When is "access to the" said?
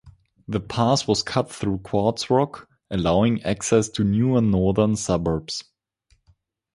3.43-4.09